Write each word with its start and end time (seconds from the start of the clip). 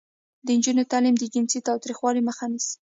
د 0.45 0.47
نجونو 0.57 0.89
تعلیم 0.91 1.15
د 1.19 1.23
جنسي 1.33 1.59
تاوتریخوالي 1.67 2.21
مخه 2.27 2.45
نیسي. 2.51 2.75